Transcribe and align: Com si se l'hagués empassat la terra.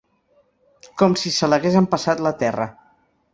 Com 1.01 1.17
si 1.23 1.33
se 1.35 1.49
l'hagués 1.51 1.77
empassat 1.83 2.25
la 2.29 2.33
terra. 2.41 2.67